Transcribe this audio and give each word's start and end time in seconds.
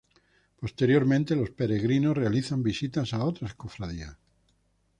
Posteriormente 0.59 1.35
los 1.35 1.51
peregrinos 1.51 2.17
realizan 2.17 2.63
visitas 2.63 3.13
a 3.13 3.23
otras 3.23 3.53
cofradías. 3.53 4.17